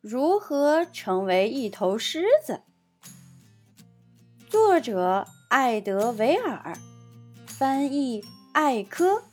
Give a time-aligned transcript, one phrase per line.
[0.00, 2.62] 如何成为一头狮子？
[4.48, 6.78] 作者艾德维尔，
[7.48, 9.24] 翻译艾科，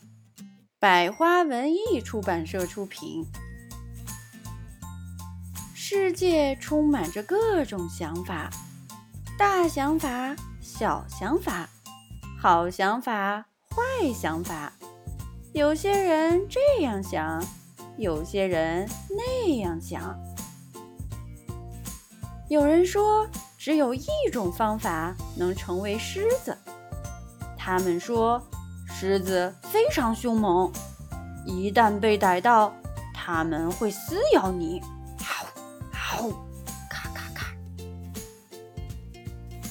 [0.79, 3.27] 百花文艺出版社出品。
[5.75, 8.49] 世界充满着各种想法，
[9.37, 11.69] 大想法、小想法，
[12.41, 14.73] 好想法、坏想法。
[15.53, 17.45] 有些人这样想，
[17.99, 20.19] 有些人那样想。
[22.47, 23.27] 有人说，
[23.57, 26.55] 只有一种方法能成为狮子。
[27.57, 28.39] 他们说，
[28.87, 30.71] 狮子非常凶猛，
[31.43, 32.71] 一旦被逮到，
[33.15, 34.79] 他们会撕咬你。
[35.17, 35.47] 嗷
[35.91, 36.31] 嗷，
[36.87, 37.47] 咔咔咔。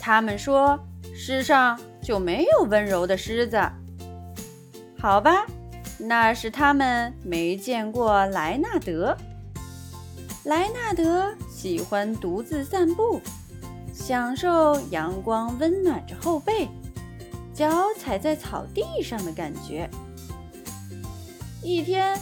[0.00, 0.77] 他们说，
[1.14, 3.62] 世上就没有温柔的狮子。
[4.98, 5.47] 好吧，
[5.97, 9.16] 那是他们没见过莱纳德。
[10.42, 11.33] 莱纳德。
[11.65, 13.23] 喜欢独自散步，
[13.91, 16.69] 享受阳光温暖着后背，
[17.55, 19.89] 脚踩在草地上的感觉。
[21.62, 22.21] 一天，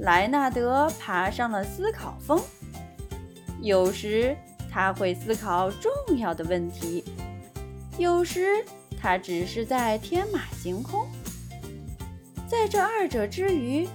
[0.00, 2.40] 莱纳德爬上了思考峰。
[3.62, 4.36] 有时
[4.68, 7.04] 他会思考重要的问题，
[7.96, 8.44] 有时
[9.00, 11.06] 他只是在天马行空。
[12.48, 13.88] 在这二者之余，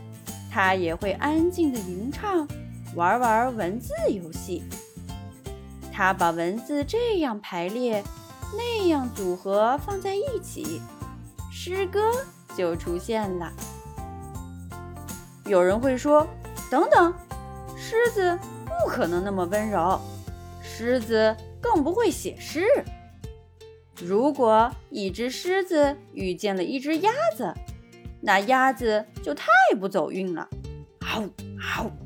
[0.50, 2.48] 他也会安静的吟唱，
[2.96, 4.64] 玩玩文字游戏。
[5.96, 8.04] 他把文字这样排列，
[8.52, 10.82] 那样组合放在一起，
[11.50, 12.12] 诗歌
[12.54, 13.50] 就出现了。
[15.46, 16.28] 有人会说
[16.70, 17.14] ：“等等，
[17.78, 19.98] 狮子不可能那么温柔，
[20.62, 22.66] 狮子更不会写诗。
[23.98, 27.54] 如果一只狮子遇见了一只鸭子，
[28.20, 29.48] 那鸭子就太
[29.80, 30.50] 不走运了。”
[31.00, 31.24] 嗷
[31.58, 32.05] 嗷。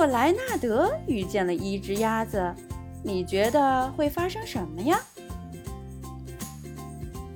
[0.00, 2.42] 果莱纳德遇见了一只鸭子，
[3.04, 4.98] 你觉得会发生什么呀？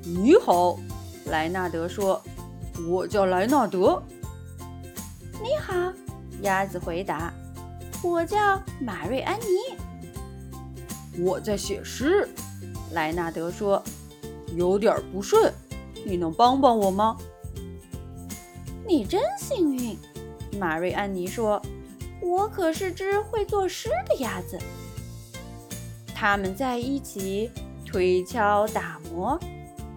[0.03, 0.79] 你好，
[1.27, 2.19] 莱纳德说
[2.89, 4.03] ：“我叫莱纳德。”
[5.43, 5.75] 你好，
[6.41, 7.31] 鸭子回答
[8.03, 9.77] ：“我叫马瑞安妮。”
[11.23, 12.27] 我在写诗，
[12.93, 13.85] 莱纳德说
[14.57, 15.53] ：“有点不顺，
[16.07, 17.19] 你能帮帮我吗？”
[18.89, 19.99] 你真幸运，
[20.59, 21.61] 马瑞安妮说。
[22.25, 24.59] 我可是只会作诗的鸭子。
[26.15, 27.51] 他们在一起
[27.85, 29.39] 推敲打磨，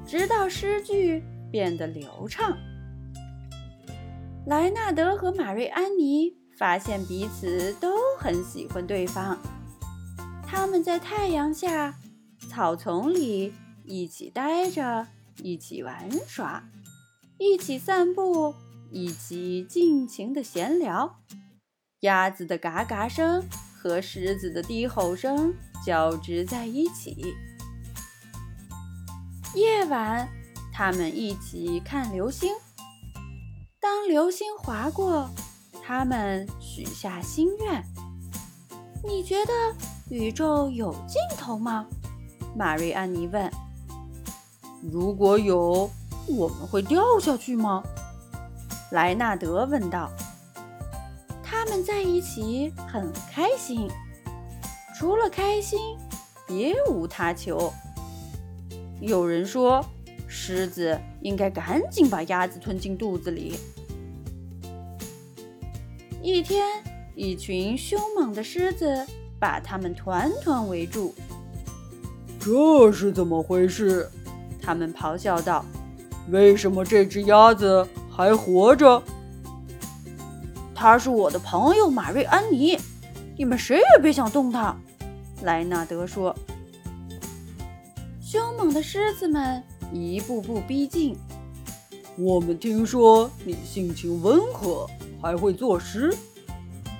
[0.05, 2.57] 直到诗句变得流畅。
[4.45, 9.37] 莱纳德和马瑞安妮发现彼此都很喜欢对方。
[10.45, 11.95] 他们在太阳下、
[12.49, 13.53] 草丛里
[13.85, 15.07] 一起待着，
[15.43, 16.63] 一起玩耍，
[17.37, 18.53] 一起散步，
[18.91, 21.19] 一起尽情的闲聊。
[22.01, 23.43] 鸭子的嘎嘎声
[23.75, 25.51] 和狮子的低吼声
[25.83, 27.33] 交织在一起。
[29.55, 30.29] 夜晚，
[30.71, 32.53] 他们一起看流星。
[33.79, 35.27] 当流星划过，
[35.83, 37.83] 他们许下心愿。
[39.03, 39.53] 你觉得
[40.09, 41.87] 宇宙有尽头吗？
[42.55, 43.51] 玛瑞安妮问。
[44.83, 45.89] 如果有，
[46.27, 47.81] 我们会掉下去吗？
[48.91, 50.11] 莱纳德问道。
[51.83, 53.89] 在一起很开心，
[54.97, 55.79] 除了开心，
[56.47, 57.71] 别无他求。
[58.99, 59.85] 有人说，
[60.27, 63.57] 狮子应该赶紧把鸭子吞进肚子里。
[66.21, 66.65] 一天，
[67.15, 69.05] 一群凶猛的狮子
[69.39, 71.13] 把它们团团围住。
[72.39, 74.09] 这是怎么回事？
[74.61, 75.63] 他们咆哮道
[76.29, 79.01] ：“为什么这只鸭子还活着？”
[80.79, 82.77] 他是我的朋友马瑞安妮，
[83.35, 84.77] 你们谁也别想动他。”
[85.41, 86.35] 莱纳德说。
[88.21, 91.17] 凶猛的狮子们一步步逼近。
[92.15, 94.85] 我们听说你性情温和，
[95.19, 96.15] 还会作诗，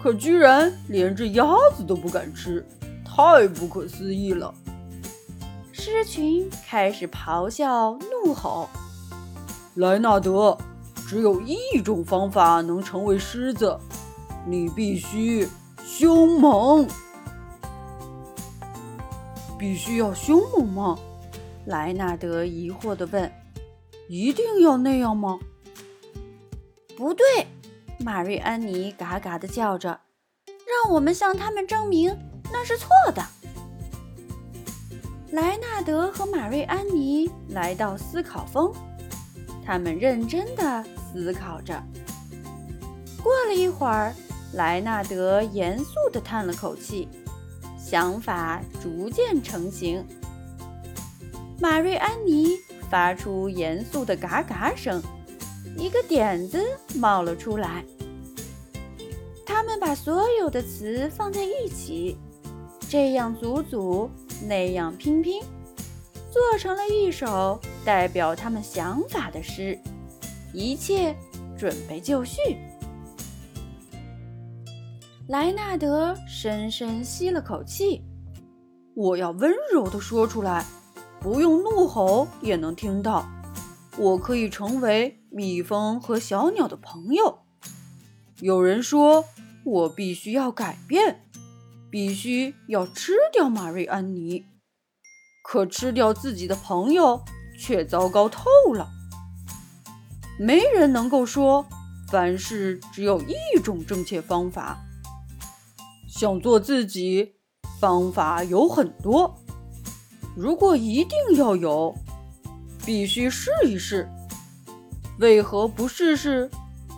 [0.01, 1.45] 可居然连只鸭
[1.75, 2.65] 子都不敢吃，
[3.06, 4.51] 太不可思议了！
[5.71, 7.95] 狮群开始咆哮
[8.25, 8.68] 怒吼。
[9.75, 10.57] 莱纳德。
[11.07, 13.80] 只有一种方法能成为狮子，
[14.45, 15.48] 你必须
[15.81, 16.86] 凶猛。
[19.57, 21.00] 必须要凶猛吗？
[21.65, 23.31] 莱纳德疑惑地问。
[24.09, 25.39] 一定要那样吗？
[26.98, 27.25] 不对，
[28.00, 30.01] 玛瑞安妮嘎嘎地叫着。
[30.83, 32.13] 让我们向他们证明
[32.51, 33.24] 那是错的。
[35.31, 38.74] 莱纳德和玛瑞安妮来到思考峰，
[39.65, 40.83] 他们认真地。
[41.18, 41.81] 思考着，
[43.24, 44.14] 过了一会儿，
[44.54, 47.10] 莱纳德严肃地叹了口气，
[47.78, 50.06] 想法逐渐成型。
[51.60, 52.50] 马瑞安妮
[52.88, 55.02] 发出严肃的嘎嘎声，
[55.75, 56.64] 一个点子
[56.96, 57.84] 冒了出来。
[59.44, 62.16] 他们把所有的词放在一起，
[62.88, 64.08] 这样组组，
[64.48, 65.42] 那样拼拼，
[66.31, 69.78] 做成了一首代表他们想法的诗。
[70.53, 71.15] 一切
[71.57, 72.39] 准备就绪。
[75.27, 78.03] 莱纳德深深吸了口气
[78.95, 80.65] ：“我要温柔地说出来，
[81.19, 83.27] 不用怒吼也能听到。
[83.97, 87.39] 我可以成为蜜蜂和小鸟的朋友。
[88.39, 89.25] 有人说。”
[89.69, 91.27] 我必须要改变，
[91.91, 94.45] 必须要吃掉马瑞安妮，
[95.44, 97.21] 可吃掉自己的朋友
[97.59, 98.88] 却糟糕透了。
[100.38, 101.66] 没人能够说
[102.10, 104.78] 凡事只有一种正确方法。
[106.07, 107.36] 想做自己，
[107.80, 109.36] 方法有很多。
[110.36, 111.95] 如果一定要有，
[112.86, 114.07] 必须试一试。
[115.19, 116.50] 为何不试试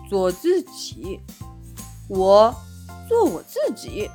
[0.08, 1.20] 做自己？
[2.08, 2.54] 我
[3.08, 4.10] 做我自己。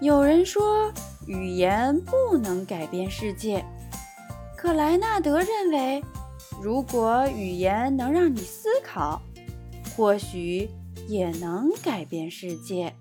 [0.00, 0.92] 有人说
[1.26, 3.64] 语言不能改变世界，
[4.56, 6.04] 可莱纳德认为，
[6.62, 9.22] 如果语言能让你思考，
[9.96, 10.68] 或许
[11.08, 12.94] 也能改变世界。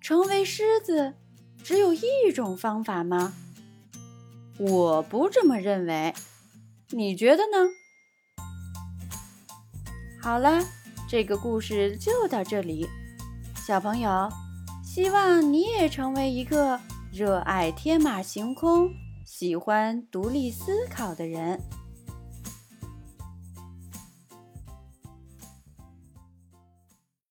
[0.00, 1.14] 成为狮子
[1.62, 3.34] 只有一种方法吗？
[4.58, 6.14] 我不这么认为，
[6.90, 7.68] 你觉得呢？
[10.20, 10.64] 好了。
[11.10, 12.86] 这个故事就到这里，
[13.66, 14.28] 小朋友，
[14.84, 16.78] 希望你也成为一个
[17.10, 18.90] 热爱天马行空、
[19.24, 21.58] 喜欢独立思考的人。